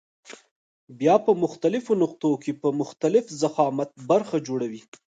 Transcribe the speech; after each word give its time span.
بیا 0.99 1.15
په 1.25 1.31
مختلفو 1.43 1.91
نقطو 2.03 2.31
کې 2.43 2.51
په 2.61 2.69
مختلف 2.79 3.25
ضخامت 3.41 3.89
برخه 4.09 4.37
جوړوي. 4.47 4.81